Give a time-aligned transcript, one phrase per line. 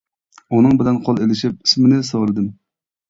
[0.59, 2.49] ئۇنىڭ بىلەن قول ئېلىشىپ، ئىسمىنى سورىدىم.